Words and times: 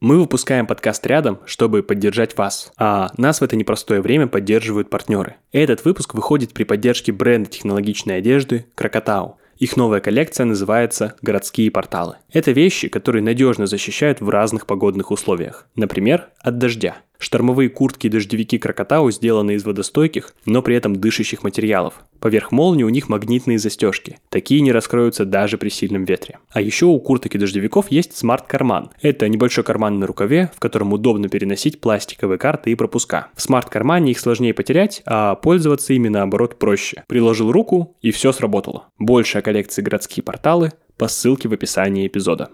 Мы 0.00 0.18
выпускаем 0.18 0.66
подкаст 0.66 1.06
рядом, 1.06 1.40
чтобы 1.46 1.82
поддержать 1.82 2.36
вас, 2.36 2.72
а 2.76 3.10
нас 3.16 3.40
в 3.40 3.44
это 3.44 3.56
непростое 3.56 4.02
время 4.02 4.26
поддерживают 4.26 4.90
партнеры. 4.90 5.36
Этот 5.52 5.84
выпуск 5.84 6.14
выходит 6.14 6.52
при 6.52 6.64
поддержке 6.64 7.12
бренда 7.12 7.50
технологичной 7.50 8.18
одежды 8.18 8.66
Крокотау– 8.74 9.38
их 9.58 9.74
новая 9.78 10.00
коллекция 10.00 10.44
называется 10.44 11.16
«Городские 11.22 11.70
порталы». 11.70 12.16
Это 12.30 12.50
вещи, 12.50 12.88
которые 12.88 13.22
надежно 13.22 13.66
защищают 13.66 14.20
в 14.20 14.28
разных 14.28 14.66
погодных 14.66 15.10
условиях. 15.10 15.66
Например, 15.74 16.28
от 16.40 16.58
дождя. 16.58 16.96
Штормовые 17.18 17.68
куртки 17.68 18.06
и 18.06 18.10
дождевики 18.10 18.58
Крокотау 18.58 19.10
сделаны 19.10 19.54
из 19.54 19.64
водостойких, 19.64 20.34
но 20.44 20.62
при 20.62 20.76
этом 20.76 20.96
дышащих 20.96 21.42
материалов. 21.42 21.94
Поверх 22.20 22.52
молнии 22.52 22.82
у 22.82 22.88
них 22.88 23.08
магнитные 23.08 23.58
застежки. 23.58 24.18
Такие 24.30 24.60
не 24.60 24.72
раскроются 24.72 25.24
даже 25.24 25.58
при 25.58 25.68
сильном 25.68 26.04
ветре. 26.04 26.38
А 26.50 26.60
еще 26.60 26.86
у 26.86 26.98
курток 26.98 27.34
и 27.34 27.38
дождевиков 27.38 27.90
есть 27.90 28.16
смарт-карман. 28.16 28.90
Это 29.00 29.28
небольшой 29.28 29.64
карман 29.64 29.98
на 29.98 30.06
рукаве, 30.06 30.50
в 30.54 30.58
котором 30.58 30.92
удобно 30.92 31.28
переносить 31.28 31.80
пластиковые 31.80 32.38
карты 32.38 32.72
и 32.72 32.74
пропуска. 32.74 33.28
В 33.34 33.42
смарт-кармане 33.42 34.12
их 34.12 34.18
сложнее 34.18 34.54
потерять, 34.54 35.02
а 35.06 35.34
пользоваться 35.34 35.92
ими 35.92 36.08
наоборот 36.08 36.58
проще. 36.58 37.04
Приложил 37.06 37.52
руку 37.52 37.96
и 38.02 38.10
все 38.10 38.32
сработало. 38.32 38.88
Больше 38.98 39.38
о 39.38 39.42
коллекции 39.42 39.82
городские 39.82 40.24
порталы 40.24 40.72
по 40.96 41.08
ссылке 41.08 41.48
в 41.48 41.52
описании 41.52 42.06
эпизода. 42.06 42.48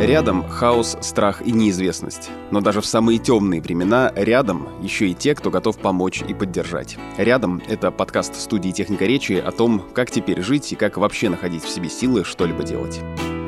Рядом 0.00 0.46
хаос, 0.46 0.98
страх 1.00 1.40
и 1.40 1.52
неизвестность. 1.52 2.28
Но 2.50 2.60
даже 2.60 2.82
в 2.82 2.86
самые 2.86 3.18
темные 3.18 3.62
времена 3.62 4.12
рядом 4.14 4.68
еще 4.82 5.08
и 5.08 5.14
те, 5.14 5.34
кто 5.34 5.50
готов 5.50 5.78
помочь 5.78 6.22
и 6.28 6.34
поддержать. 6.34 6.98
Рядом— 7.16 7.62
это 7.68 7.90
подкаст 7.90 8.34
студии 8.36 8.72
«Техника 8.72 9.06
речи» 9.06 9.32
о 9.32 9.52
том, 9.52 9.82
как 9.94 10.10
теперь 10.10 10.42
жить 10.42 10.70
и 10.72 10.76
как 10.76 10.98
вообще 10.98 11.30
находить 11.30 11.64
в 11.64 11.70
себе 11.70 11.88
силы 11.88 12.24
что-либо 12.24 12.62
делать. 12.62 13.00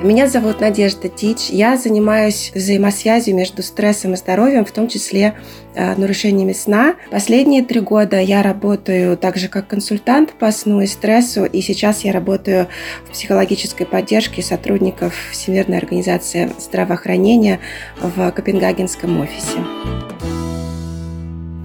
Меня 0.03 0.29
зовут 0.29 0.61
Надежда 0.61 1.09
Тич. 1.09 1.51
Я 1.51 1.77
занимаюсь 1.77 2.53
взаимосвязью 2.55 3.35
между 3.35 3.65
стрессом 3.65 4.15
и 4.15 4.17
здоровьем, 4.17 4.65
в 4.65 4.71
том 4.71 4.87
числе 4.87 5.35
э, 5.75 5.97
нарушениями 5.97 6.53
сна. 6.53 6.95
Последние 7.11 7.65
три 7.65 7.81
года 7.81 8.21
я 8.21 8.45
работаю 8.45 9.17
также 9.17 9.49
как 9.49 9.67
консультант 9.67 10.35
по 10.35 10.53
сну 10.53 10.83
и 10.83 10.87
стрессу, 10.87 11.45
и 11.45 11.61
сейчас 11.63 12.05
я 12.05 12.13
работаю 12.13 12.69
в 13.09 13.11
психологической 13.11 13.87
поддержке 13.87 14.41
сотрудников 14.41 15.15
Всемирной 15.33 15.79
организации 15.79 16.53
здравоохранения 16.61 17.59
в 18.01 18.31
Копенгагенском 18.31 19.21
офисе. 19.21 19.59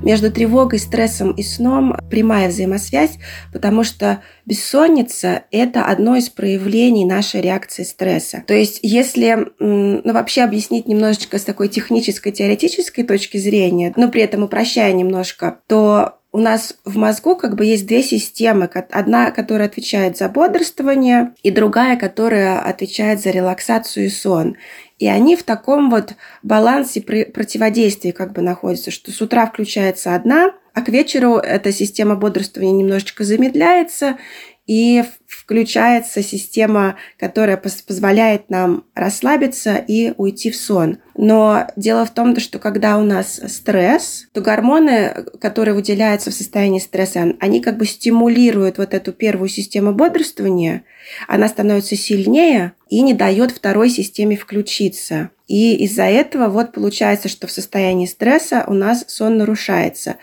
Между 0.03 0.31
тревогой, 0.31 0.79
стрессом 0.79 1.31
и 1.31 1.43
сном 1.43 1.95
прямая 2.09 2.49
взаимосвязь, 2.49 3.17
потому 3.51 3.83
что 3.83 4.21
бессонница– 4.45 5.43
это 5.51 5.85
одно 5.85 6.15
из 6.17 6.29
проявлений 6.29 7.05
нашей 7.05 7.41
реакции 7.41 7.83
стресса. 7.83 8.43
То 8.45 8.53
есть, 8.53 8.79
если 8.83 9.47
ну, 9.59 10.01
вообще 10.13 10.41
объяснить 10.41 10.87
немножечко 10.87 11.39
с 11.39 11.43
такой 11.43 11.69
технической, 11.69 12.31
теоретической 12.31 13.05
точки 13.05 13.37
зрения, 13.37 13.93
но 13.95 14.09
при 14.09 14.21
этом 14.21 14.43
упрощая 14.43 14.91
немножко, 14.91 15.59
то 15.67 16.19
у 16.33 16.39
нас 16.39 16.75
в 16.83 16.97
мозгу 16.97 17.35
как 17.35 17.55
бы 17.55 17.63
есть 17.63 17.85
две 17.85 18.01
системы. 18.01 18.65
Одна, 18.91 19.29
которая 19.31 19.67
отвечает 19.67 20.17
за 20.17 20.27
бодрствование, 20.27 21.35
и 21.43 21.51
другая, 21.51 21.95
которая 21.95 22.59
отвечает 22.59 23.21
за 23.21 23.29
релаксацию 23.29 24.07
и 24.07 24.09
сон. 24.09 24.57
И 24.97 25.07
они 25.07 25.35
в 25.35 25.43
таком 25.43 25.91
вот 25.91 26.15
балансе 26.41 27.01
противодействия 27.01 28.13
как 28.13 28.33
бы 28.33 28.41
находятся, 28.41 28.89
что 28.89 29.11
с 29.11 29.21
утра 29.21 29.45
включается 29.45 30.15
одна, 30.15 30.53
а 30.73 30.81
к 30.81 30.89
вечеру 30.89 31.35
эта 31.35 31.71
система 31.71 32.15
бодрствования 32.15 32.73
немножечко 32.73 33.23
замедляется, 33.23 34.17
и 34.65 35.03
включается 35.27 36.23
система, 36.23 36.95
которая 37.19 37.57
позволяет 37.57 38.49
нам 38.49 38.85
расслабиться 38.95 39.75
и 39.75 40.13
уйти 40.15 40.51
в 40.51 40.55
сон. 40.55 40.99
Но 41.15 41.67
дело 41.75 42.05
в 42.05 42.13
том, 42.13 42.39
что 42.39 42.59
когда 42.59 42.97
у 42.97 43.03
нас 43.03 43.41
стресс, 43.47 44.27
то 44.31 44.41
гормоны, 44.41 45.25
которые 45.41 45.75
выделяются 45.75 46.31
в 46.31 46.33
состоянии 46.33 46.79
стресса, 46.79 47.35
они 47.39 47.61
как 47.61 47.77
бы 47.77 47.85
стимулируют 47.85 48.77
вот 48.77 48.93
эту 48.93 49.11
первую 49.11 49.49
систему 49.49 49.93
бодрствования, 49.93 50.83
она 51.27 51.49
становится 51.49 51.95
сильнее 51.95 52.73
и 52.89 53.01
не 53.01 53.13
дает 53.13 53.51
второй 53.51 53.89
системе 53.89 54.37
включиться. 54.37 55.31
И 55.47 55.75
из-за 55.83 56.03
этого 56.03 56.47
вот 56.47 56.71
получается, 56.71 57.27
что 57.27 57.47
в 57.47 57.51
состоянии 57.51 58.05
стресса 58.05 58.63
у 58.67 58.73
нас 58.73 59.03
сон 59.07 59.37
нарушается. 59.37 60.15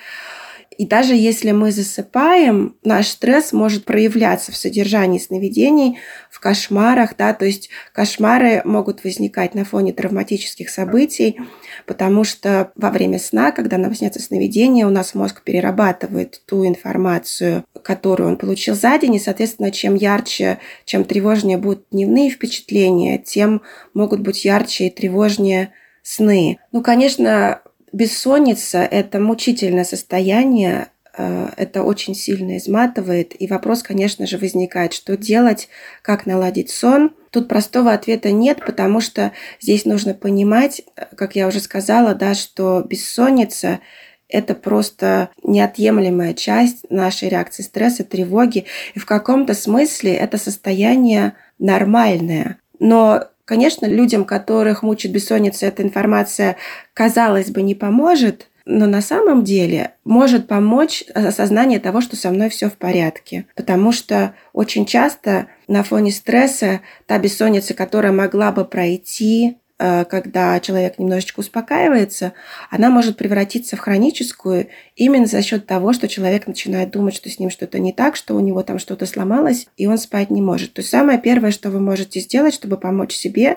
И 0.81 0.87
даже 0.87 1.15
если 1.15 1.51
мы 1.51 1.73
засыпаем, 1.73 2.75
наш 2.85 3.09
стресс 3.09 3.53
может 3.53 3.85
проявляться 3.85 4.51
в 4.51 4.57
содержании 4.57 5.19
сновидений, 5.19 5.99
в 6.31 6.41
кошмарах, 6.41 7.19
да, 7.19 7.35
то 7.35 7.45
есть 7.45 7.69
кошмары 7.93 8.63
могут 8.65 9.05
возникать 9.05 9.55
на 9.55 9.67
фоне 9.67 9.93
травматических 9.93 10.71
событий, 10.71 11.39
потому 11.85 12.25
что 12.25 12.73
во 12.77 12.89
время 12.89 13.19
сна, 13.19 13.53
когда 13.53 13.77
нам 13.77 13.95
снятся 13.95 14.23
сновидения, 14.23 14.87
у 14.87 14.91
нас 14.91 15.15
мозг 15.15 15.43
перерабатывает 15.43 16.41
ту 16.47 16.67
информацию, 16.67 17.67
которую 17.83 18.31
он 18.31 18.37
получил 18.39 18.75
за 18.75 18.97
день, 18.99 19.17
и, 19.17 19.21
соответственно, 19.21 19.71
чем 19.73 19.97
ярче, 19.97 20.61
чем 20.87 21.05
тревожнее 21.05 21.59
будут 21.59 21.85
дневные 21.91 22.31
впечатления, 22.31 23.19
тем 23.19 23.61
могут 23.93 24.21
быть 24.21 24.47
ярче 24.47 24.87
и 24.87 24.91
тревожнее 24.91 25.75
сны. 26.03 26.59
Ну, 26.73 26.83
конечно, 26.83 27.61
Бессонница– 27.93 28.79
это 28.91 29.19
мучительное 29.19 29.85
состояние, 29.85 30.89
э, 31.17 31.49
это 31.57 31.83
очень 31.83 32.15
сильно 32.15 32.57
изматывает. 32.57 33.41
И 33.41 33.47
вопрос, 33.47 33.83
конечно 33.83 34.27
же, 34.27 34.39
возникает, 34.39 34.93
что 34.93 35.17
делать, 35.17 35.69
как 36.03 36.27
наладить 36.27 36.71
сон. 36.71 37.13
Тут 37.31 37.49
простого 37.49 37.93
ответа 37.93 38.33
нет, 38.33 38.61
потому 38.65 39.01
что 39.01 39.33
здесь 39.61 39.85
нужно 39.85 40.15
понимать, 40.15 40.83
как 41.17 41.37
я 41.37 41.49
уже 41.49 41.61
сказала, 41.61 42.15
да, 42.15 42.35
что 42.35 42.83
бессонница 42.83 43.81
это 44.29 44.55
просто 44.55 45.31
неотъемлемая 45.43 46.35
часть 46.35 46.89
нашей 46.89 47.29
реакции 47.29 47.63
стресса, 47.63 48.05
тревоги. 48.05 48.67
И 48.95 48.99
в 48.99 49.07
каком-то 49.07 49.55
смысле 49.55 50.15
это 50.15 50.39
состояние 50.39 51.35
нормальное. 51.59 52.59
Но 52.79 53.25
Конечно, 53.51 53.87
людям, 53.87 54.27
которых 54.27 54.85
мучит 54.85 55.11
бессонница, 55.11 55.67
эта 55.67 55.83
информация, 55.83 56.57
казалось 56.95 57.51
бы, 57.51 57.63
не 57.63 57.75
поможет, 57.75 58.47
но 58.65 58.87
на 58.87 59.01
самом 59.01 59.43
деле 59.43 59.91
может 60.05 60.47
помочь 60.47 61.03
осознание 61.15 61.81
того, 61.81 62.01
что 62.01 62.15
со 62.15 62.31
мной 62.31 62.49
все 62.49 62.71
в 62.71 62.75
порядке. 62.75 63.47
Потому 63.57 63.91
что 63.91 64.35
очень 64.53 64.87
часто 64.87 65.49
на 65.67 65.83
фоне 65.83 66.13
стресса 66.13 66.81
та 67.07 67.19
бессонница, 67.19 67.75
которая 67.75 68.13
могла 68.13 68.53
бы 68.53 68.65
пройти, 68.65 69.59
когда 69.81 70.61
человек 70.61 70.99
немножечко 70.99 71.41
успокаивается, 71.41 72.35
она 72.71 72.91
может 72.91 73.17
превратиться 73.17 73.77
в 73.77 73.81
хроническую 73.81 74.69
именно 74.95 75.25
за 75.25 75.41
счет 75.41 75.67
того, 75.67 75.95
что 75.95 76.07
человек 76.07 76.47
начинает 76.47 76.91
думать, 76.91 77.15
что 77.15 77.31
с 77.31 77.39
ним 77.39 77.49
что-то 77.49 77.79
не 77.79 77.95
так, 77.95 78.17
что 78.17 78.35
у 78.35 78.41
него 78.41 78.63
там 78.63 78.79
что-то 78.79 79.07
сломалось, 79.07 79.69
и 79.79 79.87
он 79.87 79.97
спать 79.97 80.29
не 80.31 80.43
может. 80.43 80.75
То 80.75 80.81
есть 80.81 80.91
самое 80.91 81.19
первое, 81.19 81.51
что 81.51 81.71
вы 81.71 81.81
можете 81.81 82.21
сделать, 82.21 82.53
чтобы 82.53 82.77
помочь 82.77 83.15
себе, 83.15 83.57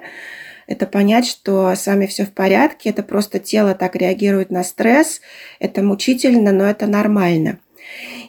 это 0.65 0.87
понять, 0.87 1.27
что 1.27 1.71
с 1.71 1.85
вами 1.87 2.05
все 2.05 2.25
в 2.25 2.31
порядке, 2.31 2.89
это 2.89 3.03
просто 3.03 3.39
тело 3.39 3.75
так 3.75 3.95
реагирует 3.97 4.49
на 4.49 4.63
стресс, 4.63 5.19
это 5.59 5.83
мучительно, 5.83 6.53
но 6.53 6.63
это 6.63 6.87
нормально. 6.87 7.59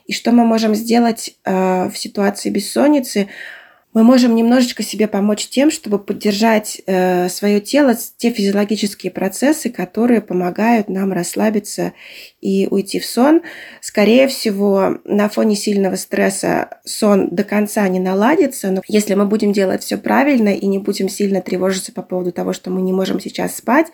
И 0.06 0.12
что 0.12 0.32
мы 0.32 0.44
можем 0.44 0.74
сделать 0.74 1.36
э, 1.44 1.88
в 1.88 1.96
ситуации 1.96 2.50
бессонницы? 2.50 3.28
Мы 3.94 4.02
можем 4.02 4.34
немножечко 4.34 4.82
себе 4.82 5.06
помочь 5.06 5.46
тем, 5.46 5.70
чтобы 5.70 6.00
поддержать 6.00 6.82
э, 6.86 7.28
свое 7.28 7.60
тело, 7.60 7.94
те 8.16 8.30
физиологические 8.30 9.12
процессы, 9.12 9.70
которые 9.70 10.20
помогают 10.20 10.88
нам 10.88 11.12
расслабиться 11.12 11.92
и 12.40 12.66
уйти 12.68 12.98
в 12.98 13.06
сон. 13.06 13.42
Скорее 13.80 14.26
всего, 14.26 14.98
на 15.04 15.28
фоне 15.28 15.54
сильного 15.54 15.94
стресса 15.94 16.80
сон 16.84 17.28
до 17.30 17.44
конца 17.44 17.86
не 17.86 18.00
наладится, 18.00 18.72
но 18.72 18.82
если 18.88 19.14
мы 19.14 19.26
будем 19.26 19.52
делать 19.52 19.84
все 19.84 19.96
правильно 19.96 20.48
и 20.48 20.66
не 20.66 20.80
будем 20.80 21.08
сильно 21.08 21.40
тревожиться 21.40 21.92
по 21.92 22.02
поводу 22.02 22.32
того, 22.32 22.52
что 22.52 22.70
мы 22.70 22.82
не 22.82 22.92
можем 22.92 23.20
сейчас 23.20 23.56
спать, 23.56 23.86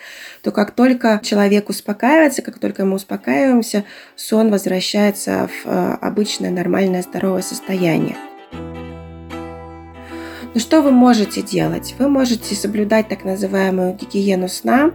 то 0.43 0.51
как 0.51 0.71
только 0.71 1.21
человек 1.23 1.69
успокаивается, 1.69 2.41
как 2.41 2.59
только 2.59 2.87
мы 2.87 2.97
успокаиваемся, 2.97 3.85
сон 4.17 4.51
возвращается 4.51 5.51
в 5.63 5.69
э, 5.69 5.99
обычное 6.01 6.51
нормальное 6.51 7.03
здоровое 7.03 7.43
состояние. 7.43 8.17
Но 10.51 10.55
ну, 10.55 10.61
что 10.61 10.83
вы 10.83 10.91
можете 10.91 11.43
делать? 11.43 11.95
Вы 12.01 12.09
можете 12.09 12.57
соблюдать 12.57 13.07
так 13.07 13.25
называемую 13.25 13.95
гигиену 13.95 14.49
сна. 14.49 14.91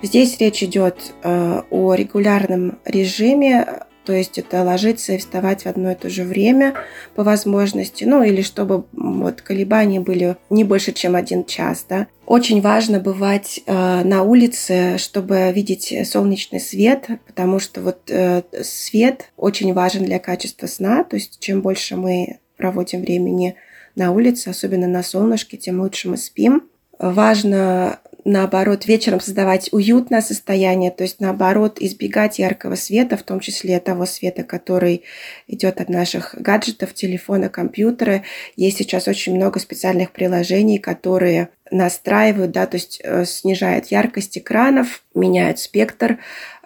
Здесь 0.00 0.38
речь 0.38 0.62
идет 0.62 1.12
э, 1.22 1.60
о 1.68 1.94
регулярном 1.94 2.78
режиме 2.86 3.66
то 4.04 4.12
есть 4.12 4.38
это 4.38 4.64
ложиться 4.64 5.12
и 5.12 5.18
вставать 5.18 5.62
в 5.62 5.66
одно 5.66 5.92
и 5.92 5.94
то 5.94 6.10
же 6.10 6.24
время 6.24 6.74
по 7.14 7.22
возможности, 7.22 8.02
ну 8.02 8.24
или 8.24 8.42
чтобы 8.42 8.84
вот 8.92 9.42
колебания 9.42 10.00
были 10.00 10.36
не 10.50 10.64
больше, 10.64 10.92
чем 10.92 11.14
один 11.14 11.44
час, 11.44 11.86
да. 11.88 12.08
Очень 12.26 12.60
важно 12.60 12.98
бывать 12.98 13.60
э, 13.64 14.02
на 14.02 14.22
улице, 14.22 14.98
чтобы 14.98 15.52
видеть 15.54 15.94
солнечный 16.10 16.58
свет, 16.58 17.06
потому 17.28 17.60
что 17.60 17.80
вот 17.80 18.00
э, 18.08 18.42
свет 18.62 19.30
очень 19.36 19.72
важен 19.72 20.04
для 20.04 20.18
качества 20.18 20.66
сна, 20.66 21.04
то 21.04 21.14
есть 21.14 21.38
чем 21.38 21.60
больше 21.60 21.94
мы 21.94 22.40
проводим 22.56 23.02
времени 23.02 23.54
на 23.96 24.12
улице, 24.12 24.48
особенно 24.48 24.86
на 24.86 25.02
солнышке, 25.02 25.56
тем 25.56 25.80
лучше 25.80 26.08
мы 26.08 26.16
спим. 26.16 26.68
Важно 26.98 27.98
наоборот, 28.24 28.86
вечером 28.86 29.20
создавать 29.20 29.68
уютное 29.72 30.20
состояние, 30.20 30.90
то 30.90 31.02
есть, 31.02 31.20
наоборот, 31.20 31.78
избегать 31.80 32.38
яркого 32.38 32.74
света, 32.74 33.16
в 33.16 33.22
том 33.22 33.40
числе 33.40 33.80
того 33.80 34.06
света, 34.06 34.44
который 34.44 35.02
идет 35.48 35.80
от 35.80 35.88
наших 35.88 36.34
гаджетов, 36.38 36.94
телефона, 36.94 37.48
компьютера. 37.48 38.22
Есть 38.56 38.78
сейчас 38.78 39.08
очень 39.08 39.34
много 39.34 39.58
специальных 39.58 40.12
приложений, 40.12 40.78
которые 40.78 41.48
настраивают, 41.70 42.52
да, 42.52 42.66
то 42.66 42.76
есть 42.76 43.00
э, 43.02 43.24
снижают 43.24 43.86
яркость 43.86 44.38
экранов, 44.38 45.02
меняют 45.14 45.58
спектр 45.58 46.18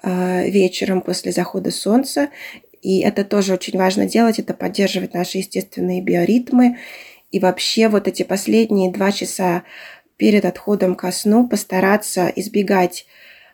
э, 0.02 0.50
вечером 0.50 1.00
после 1.00 1.32
захода 1.32 1.70
солнца. 1.70 2.28
И 2.82 3.00
это 3.00 3.24
тоже 3.24 3.54
очень 3.54 3.78
важно 3.78 4.06
делать, 4.06 4.38
это 4.38 4.52
поддерживать 4.52 5.14
наши 5.14 5.38
естественные 5.38 6.02
биоритмы. 6.02 6.78
И 7.30 7.40
вообще 7.40 7.88
вот 7.88 8.08
эти 8.08 8.22
последние 8.22 8.92
два 8.92 9.12
часа 9.12 9.64
перед 10.16 10.44
отходом 10.44 10.94
ко 10.94 11.10
сну 11.12 11.48
постараться 11.48 12.32
избегать 12.34 13.06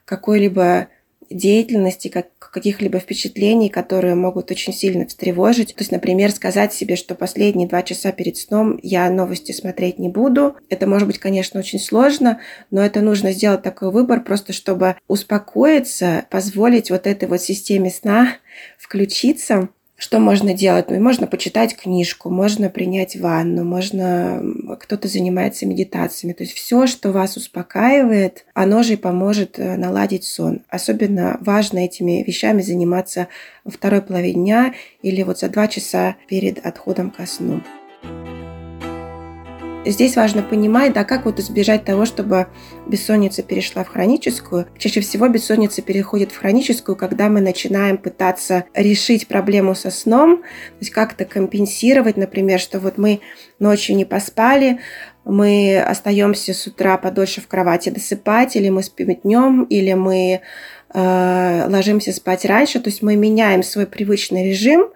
какой-либо 0.05 0.89
деятельности, 1.33 2.09
как, 2.09 2.27
каких-либо 2.39 2.99
впечатлений, 2.99 3.69
которые 3.69 4.15
могут 4.15 4.51
очень 4.51 4.73
сильно 4.73 5.07
встревожить. 5.07 5.69
То 5.69 5.81
есть, 5.81 5.93
например, 5.93 6.31
сказать 6.31 6.73
себе, 6.73 6.97
что 6.97 7.15
последние 7.15 7.69
два 7.69 7.83
часа 7.83 8.13
перед 8.13 8.37
сном 8.37 8.79
я 8.83 9.09
новости 9.11 9.53
смотреть 9.53 9.99
не 9.99 10.09
буду. 10.09 10.57
Это 10.69 10.87
может 10.87 11.07
быть, 11.07 11.19
конечно, 11.19 11.61
очень 11.61 11.81
сложно, 11.81 12.41
но 12.71 12.85
это 12.85 13.01
нужно 13.01 13.33
сделать 13.33 13.63
такой 13.63 13.91
выбор, 13.91 14.23
просто 14.23 14.53
чтобы 14.53 14.97
успокоиться, 15.09 16.27
позволить 16.31 16.91
вот 16.91 17.07
этой 17.07 17.29
вот 17.29 17.41
системе 17.41 17.91
сна 17.91 18.37
включиться 18.79 19.69
что 20.02 20.19
можно 20.19 20.52
делать? 20.52 20.90
Ну, 20.90 20.99
можно 21.00 21.28
почитать 21.28 21.76
книжку, 21.76 22.28
можно 22.28 22.69
принять 22.69 23.14
ванну, 23.14 23.62
можно 23.62 24.43
кто-то 24.81 25.06
занимается 25.06 25.64
медитациями. 25.64 26.32
То 26.32 26.43
есть 26.43 26.56
все, 26.56 26.88
что 26.88 27.12
вас 27.12 27.37
успокаивает, 27.37 28.44
оно 28.52 28.82
же 28.82 28.94
и 28.94 28.96
поможет 28.96 29.60
э, 29.60 29.76
наладить 29.76 30.25
сон. 30.25 30.62
Особенно 30.69 31.38
важно 31.40 31.78
этими 31.78 32.25
вещами 32.26 32.62
заниматься 32.62 33.28
во 33.62 33.70
второй 33.70 34.02
половине 34.02 34.32
дня 34.32 34.75
или 35.02 35.22
вот 35.22 35.38
за 35.38 35.49
два 35.49 35.69
часа 35.69 36.16
перед 36.26 36.66
отходом 36.66 37.12
ко 37.12 37.25
сну. 37.25 37.62
Здесь 39.84 40.14
важно 40.14 40.43
понимать, 40.43 40.93
да, 40.93 41.02
как 41.02 41.25
вот 41.25 41.40
избежать 41.40 41.84
того, 41.84 42.05
чтобы 42.05 42.46
бессонница 42.87 43.43
перешла 43.43 43.82
в 43.82 43.88
хроническую. 43.88 44.69
Чаще 44.79 45.00
всего 45.00 45.26
бессонница 45.26 45.82
переходит 45.82 46.31
в 46.31 46.38
хроническую, 46.38 46.94
когда 46.94 47.29
мы 47.29 47.40
начинаем 47.40 47.99
пытаться 47.99 48.64
решить 48.75 49.26
проблему 49.26 49.75
со 49.75 49.90
сном, 49.90 50.43
то 50.43 50.79
есть 50.79 50.93
как-то 50.93 51.25
компенсировать, 51.25 52.17
например, 52.17 52.61
что 52.61 52.79
вот 52.79 52.96
мы 52.96 53.23
ночью 53.58 53.96
не 53.96 54.05
поспали, 54.05 54.79
мы 55.25 55.81
остаемся 55.81 56.55
с 56.55 56.64
утра 56.69 56.96
подольше 56.96 57.40
в 57.40 57.49
кровати 57.49 57.88
досыпать, 57.88 58.55
или 58.55 58.69
мы 58.69 58.85
спим 58.85 59.17
днем, 59.17 59.64
или 59.64 59.94
мы 59.94 60.43
э, 60.94 61.67
ложимся 61.69 62.12
спать 62.12 62.44
раньше, 62.44 62.78
то 62.78 62.88
есть 62.88 63.02
мы 63.02 63.17
меняем 63.17 63.64
свой 63.64 63.88
привычный 63.88 64.49
режим, 64.49 64.90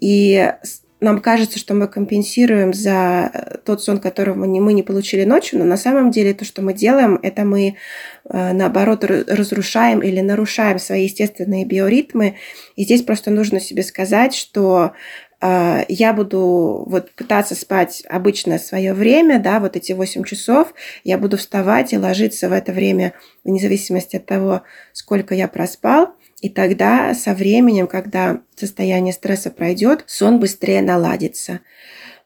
и 0.00 0.54
нам 1.00 1.20
кажется, 1.20 1.58
что 1.58 1.74
мы 1.74 1.88
компенсируем 1.88 2.74
за 2.74 3.30
э, 3.32 3.56
тот 3.64 3.82
сон, 3.82 3.98
которого 3.98 4.44
не, 4.44 4.60
мы 4.60 4.72
не 4.74 4.82
получили 4.82 5.24
ночью, 5.24 5.58
но 5.58 5.64
на 5.64 5.76
самом 5.76 6.10
деле 6.10 6.34
то, 6.34 6.44
что 6.44 6.62
мы 6.62 6.74
делаем, 6.74 7.18
это 7.22 7.44
мы 7.44 7.76
э, 8.24 8.52
наоборот 8.52 9.04
разрушаем 9.04 10.00
или 10.00 10.20
нарушаем 10.20 10.78
свои 10.78 11.04
естественные 11.04 11.64
биоритмы. 11.64 12.36
И 12.76 12.84
здесь 12.84 13.02
просто 13.02 13.30
нужно 13.30 13.60
себе 13.60 13.82
сказать, 13.82 14.34
что 14.34 14.92
э, 15.40 15.84
я 15.88 16.12
буду 16.12 16.84
вот 16.86 17.10
пытаться 17.12 17.54
спать 17.54 18.02
обычное 18.08 18.58
свое 18.58 18.92
время, 18.92 19.40
да, 19.40 19.58
вот 19.58 19.76
эти 19.76 19.92
8 19.92 20.24
часов, 20.24 20.74
я 21.02 21.16
буду 21.16 21.38
вставать 21.38 21.94
и 21.94 21.98
ложиться 21.98 22.50
в 22.50 22.52
это 22.52 22.72
время 22.72 23.14
вне 23.42 23.58
зависимости 23.58 24.16
от 24.16 24.26
того, 24.26 24.62
сколько 24.92 25.34
я 25.34 25.48
проспал. 25.48 26.14
И 26.40 26.48
тогда 26.48 27.14
со 27.14 27.34
временем, 27.34 27.86
когда 27.86 28.40
состояние 28.56 29.12
стресса 29.12 29.50
пройдет, 29.50 30.04
сон 30.06 30.40
быстрее 30.40 30.80
наладится. 30.80 31.60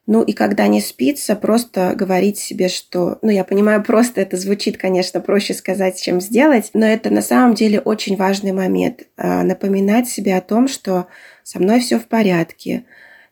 Ну 0.07 0.23
и 0.23 0.33
когда 0.33 0.67
не 0.67 0.81
спится, 0.81 1.35
просто 1.35 1.95
говорить 1.97 2.39
себе, 2.39 2.69
что, 2.69 3.19
ну 3.23 3.31
я 3.31 3.43
понимаю, 3.43 3.83
просто 3.87 4.21
это 4.21 4.37
звучит, 4.37 4.77
конечно, 4.77 5.21
проще 5.21 5.55
сказать, 5.55 6.01
чем 6.01 6.21
сделать, 6.21 6.71
но 6.75 6.87
это 6.87 7.11
на 7.11 7.23
самом 7.23 7.55
деле 7.55 7.81
очень 7.81 8.17
важный 8.17 8.53
момент. 8.53 9.05
А, 9.17 9.43
напоминать 9.43 10.09
себе 10.09 10.37
о 10.37 10.43
том, 10.43 10.69
что 10.69 11.07
со 11.43 11.59
мной 11.59 11.81
все 11.81 11.99
в 11.99 12.07
порядке, 12.07 12.85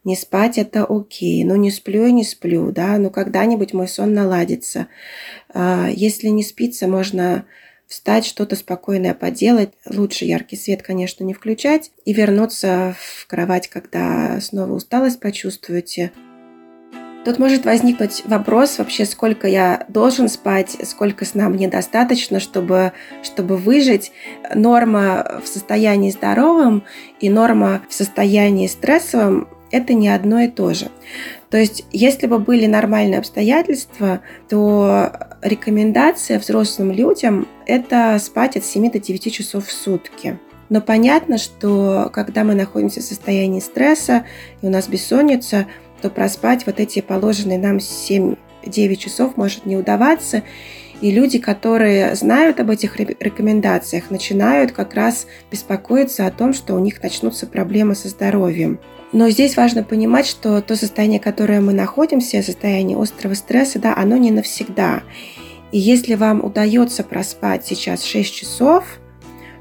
не 0.05 0.17
спать 0.17 0.59
это 0.59 0.85
окей, 0.85 1.45
ну 1.45 1.55
не 1.55 1.71
сплю 1.71 2.07
и 2.07 2.13
не 2.13 2.25
сплю, 2.25 2.73
да, 2.73 2.99
ну 2.99 3.11
когда-нибудь 3.11 3.73
мой 3.73 3.87
сон 3.87 4.15
наладится. 4.15 4.89
А, 5.53 5.89
если 5.91 6.29
не 6.29 6.43
спится, 6.43 6.89
можно 6.89 7.45
встать, 7.87 8.25
что-то 8.27 8.57
спокойное 8.57 9.15
поделать. 9.15 9.71
Лучше 9.87 10.25
яркий 10.25 10.57
свет, 10.57 10.83
конечно, 10.83 11.25
не 11.25 11.35
включать. 11.35 11.91
И 12.05 12.13
вернуться 12.13 12.97
в 12.99 13.27
кровать, 13.27 13.69
когда 13.69 14.41
снова 14.41 14.73
усталость 14.73 15.21
почувствуете. 15.21 16.13
Тут 17.25 17.39
может 17.39 17.65
возникнуть 17.65 18.25
вопрос 18.27 18.79
вообще, 18.79 19.05
сколько 19.05 19.47
я 19.47 19.87
должен 19.89 20.29
спать, 20.29 20.77
сколько 20.85 21.25
сна 21.25 21.49
мне 21.49 21.69
достаточно, 21.69 22.41
чтобы, 22.41 22.93
чтобы 23.23 23.57
выжить. 23.57 24.11
Норма 24.53 25.41
в 25.45 25.47
состоянии 25.47 26.11
здоровом 26.11 26.83
и 27.21 27.31
норма 27.31 27.83
в 27.89 27.95
состоянии 27.95 28.67
стрессовом– 28.67 29.49
это 29.71 29.95
не 29.95 30.09
одно 30.09 30.41
и 30.41 30.49
то 30.49 30.75
же. 30.75 30.89
То 31.49 31.59
есть, 31.59 31.85
если 31.93 32.27
бы 32.27 32.39
были 32.39 32.67
нормальные 32.67 33.21
обстоятельства, 33.21 34.21
то 34.49 35.32
рекомендация 35.43 36.39
взрослым 36.39 36.93
людям– 36.93 37.47
это 37.67 38.19
спать 38.21 38.57
от 38.57 38.65
7 38.65 38.91
до 38.91 38.99
9 38.99 39.33
часов 39.33 39.67
в 39.67 39.73
сутки. 39.73 40.39
Но 40.69 40.81
понятно, 40.81 41.37
что 41.37 42.11
когда 42.13 42.45
мы 42.45 42.55
находимся 42.55 43.01
в 43.01 43.05
состоянии 43.05 43.61
стресса 43.61 44.25
и 44.63 44.67
у 44.67 44.71
нас 44.71 44.89
бессонница, 44.89 45.67
то 46.01 46.09
проспать 46.09 46.65
вот 46.67 46.81
эти 46.81 47.01
положенные 47.01 47.59
нам 47.59 47.77
7-9 47.77 48.37
часов 48.97 49.37
может 49.37 49.67
не 49.67 49.77
удаваться. 49.77 50.43
И 51.03 51.11
люди, 51.11 51.41
которые 51.41 52.15
знают 52.15 52.61
об 52.61 52.71
этих 52.71 52.97
рекомендациях, 52.97 54.11
начинают 54.11 54.71
как 54.71 54.95
раз 54.95 55.27
беспокоиться 55.51 56.27
о 56.27 56.31
том, 56.31 56.55
что 56.55 56.75
у 56.75 56.79
них 56.79 57.03
начнутся 57.03 57.49
проблемы 57.49 57.97
со 57.97 58.09
здоровьем. 58.09 58.79
Но 59.13 59.29
здесь 59.29 59.57
важно 59.57 59.83
понимать, 59.83 60.27
что 60.27 60.63
то 60.63 60.77
состояние, 60.77 61.19
в 61.19 61.25
котором 61.25 61.67
мы 61.67 61.73
находимся, 61.73 62.41
состояние 62.41 62.97
острого 62.97 63.35
стресса, 63.35 63.81
да, 63.81 63.97
оно 63.97 64.17
не 64.17 64.31
навсегда. 64.31 65.03
И 65.73 65.79
если 65.79 66.15
вам 66.15 66.43
удается 66.45 67.03
проспать 67.03 67.67
сейчас 67.67 68.05
6 68.05 68.33
часов, 68.33 68.85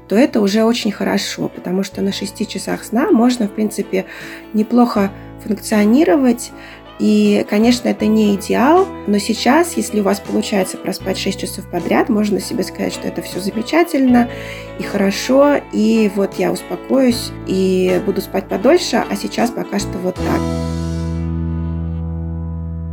то 0.08 0.14
это 0.14 0.40
уже 0.40 0.62
очень 0.62 0.92
хорошо, 0.92 1.48
потому 1.48 1.82
что 1.82 2.02
на 2.02 2.12
6 2.12 2.48
часах 2.48 2.84
сна 2.84 3.10
можно, 3.10 3.48
в 3.48 3.52
принципе, 3.52 4.04
неплохо 4.52 5.10
функционировать, 5.42 6.52
и, 7.02 7.44
конечно, 7.50 7.88
это 7.88 8.06
не 8.06 8.36
идеал, 8.36 8.86
но 9.08 9.18
сейчас, 9.18 9.76
если 9.76 9.98
у 9.98 10.04
вас 10.04 10.20
получается 10.20 10.76
проспать 10.76 11.18
6 11.18 11.40
часов 11.40 11.68
подряд, 11.68 12.08
можно 12.08 12.38
себе 12.38 12.62
сказать, 12.62 12.92
что 12.92 13.08
это 13.08 13.22
все 13.22 13.40
замечательно 13.40 14.30
и 14.78 14.84
хорошо, 14.84 15.56
и 15.72 16.12
вот 16.14 16.34
я 16.34 16.52
успокоюсь 16.52 17.32
и 17.48 18.00
буду 18.06 18.20
спать 18.20 18.48
подольше, 18.48 19.04
а 19.10 19.16
сейчас 19.16 19.50
пока 19.50 19.80
что 19.80 19.98
вот 19.98 20.14
так. 20.14 20.81